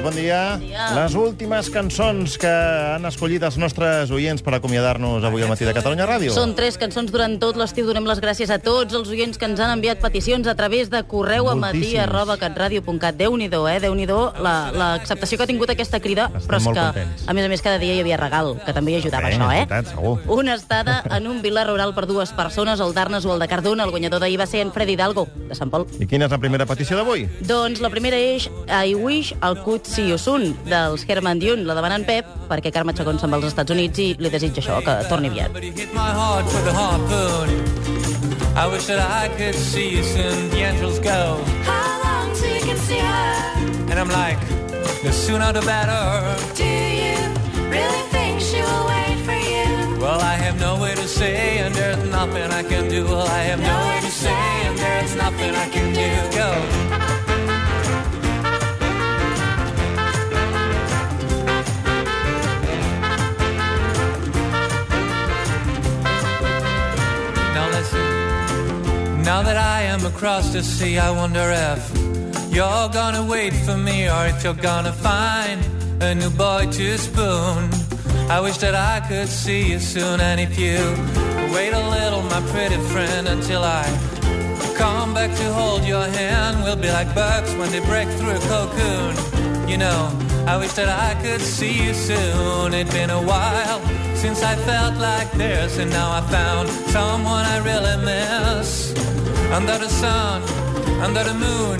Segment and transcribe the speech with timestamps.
[0.00, 0.56] Bon dia.
[0.58, 0.86] Bon dia.
[0.96, 5.74] Les últimes cançons que han escollit els nostres oients per acomiadar-nos avui al matí de
[5.76, 6.32] Catalunya Ràdio.
[6.34, 7.86] Són tres cançons durant tot l'estiu.
[7.86, 11.02] Donem les gràcies a tots els oients que ens han enviat peticions a través de
[11.06, 13.14] correu a matí arroba catradio.cat.
[13.20, 13.78] Déu-n'hi-do, eh?
[13.84, 16.30] Déu-n'hi-do la- l'acceptació que ha tingut aquesta crida.
[16.34, 17.28] Estem però és que, contents.
[17.28, 19.50] a més a més, cada dia hi havia regal, que també hi ajudava Bé, això,
[19.52, 19.66] eh?
[19.68, 20.18] veritat, segur.
[20.26, 23.84] Una estada en un vila rural per dues persones, el d'Arnes o el de Cardona.
[23.84, 25.86] El guanyador d'ahir va ser en Fred Hidalgo, de Sant Pol.
[26.00, 27.28] I quina és la primera petició d'avui?
[27.46, 31.64] Doncs la primera és I Wish I Could See You Soon, dels Herman Dune.
[31.64, 34.62] La demana en Pep, perquè Carme Chacón se'n va als Estats Units i li desitja
[34.62, 35.50] això, que torni aviat.
[38.54, 40.50] I wish that I could see you soon.
[40.50, 43.90] The angels go, How long till you can see her?
[43.90, 44.38] and I'm like,
[45.02, 46.36] the sooner the better.
[46.54, 47.16] Do you
[47.70, 49.98] really think she will wait for you?
[50.00, 53.04] Well, I have no way to say, and there's nothing I can do.
[53.04, 56.36] Well, I have no way to say, and there's nothing I can do.
[56.36, 56.81] Go.
[69.24, 71.80] Now that I am across the sea, I wonder if
[72.52, 75.60] you're gonna wait for me or if you're gonna find
[76.02, 77.70] a new boy to spoon.
[78.28, 80.78] I wish that I could see you soon, and if you
[81.54, 83.84] wait a little, my pretty friend, until I
[84.76, 88.40] come back to hold your hand, we'll be like bugs when they break through a
[88.52, 89.68] cocoon.
[89.68, 90.10] You know,
[90.46, 92.74] I wish that I could see you soon.
[92.74, 93.80] It's been a while
[94.16, 97.41] since I felt like this, and now I found someone.
[99.52, 100.40] Under the sun,
[101.02, 101.78] under the moon,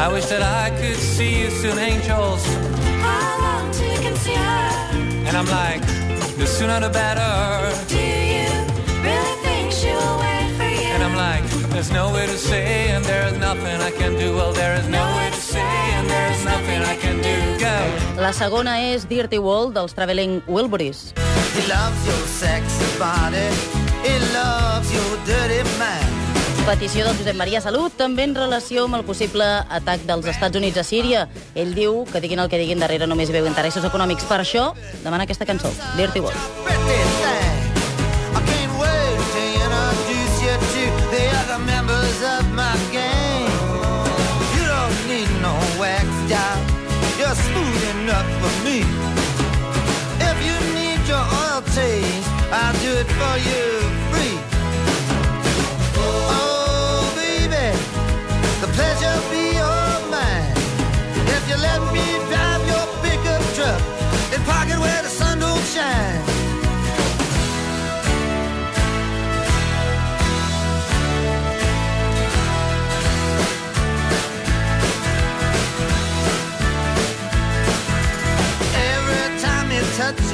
[0.00, 2.42] I wish that I could see you soon, angels.
[3.04, 5.28] How long till you can see her?
[5.28, 5.84] And I'm like,
[6.38, 7.28] the sooner the better.
[7.92, 8.48] Do you
[9.04, 10.88] really think she will wait for you?
[10.96, 11.44] And I'm like,
[11.76, 14.34] there's no way to say, and there's nothing I can do.
[14.34, 17.36] Well, there is no way to say, and there's nothing I can do.
[17.60, 17.78] Go.
[18.16, 21.12] La segona és Dirty World, dels Traveling Wilburys.
[21.52, 23.48] He loves your sexy body.
[24.02, 26.23] He loves your dirty mind.
[26.64, 30.80] Petició del Josep Maria Salut, també en relació amb el possible atac dels Estats Units
[30.80, 31.26] a Síria.
[31.54, 34.24] Ell diu que diguin el que diguin darrere només hi veu interessos econòmics.
[34.24, 34.70] Per això
[35.04, 36.40] demana aquesta cançó, Dirty World.
[52.56, 53.64] I'll do it for you
[54.12, 54.53] free.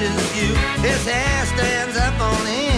[0.00, 2.69] He you, his hair stands up on end.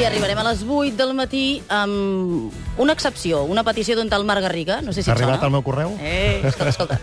[0.00, 4.40] I arribarem a les 8 del matí amb una excepció, una petició d'un tal Marc
[4.46, 4.80] Garriga.
[4.80, 5.46] No sé si Ha arribat sona.
[5.50, 5.92] al meu correu?
[6.00, 7.00] Eh, escolta, escolta.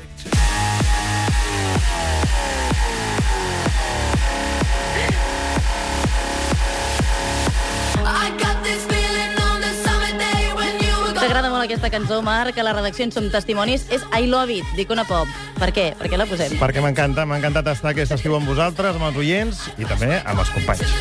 [11.17, 13.88] T'agrada molt aquesta cançó, Marc, a la redacció en som testimonis.
[13.91, 15.27] És I Love It, d'Icona Pop.
[15.57, 15.88] Per què?
[16.00, 16.53] Per què la posem?
[16.61, 20.43] Perquè m'encanta, m'ha encantat estar aquest estiu amb vosaltres, amb els oients i també amb
[20.45, 20.93] els companys.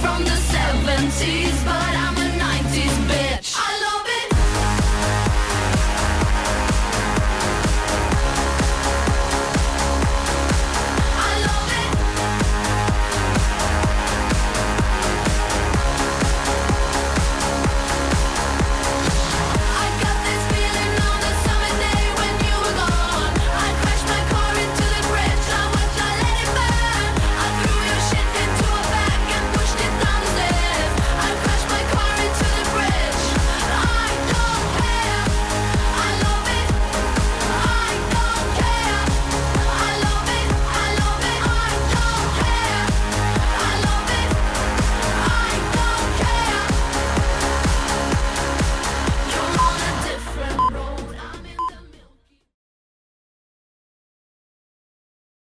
[0.00, 1.87] from the 70s, but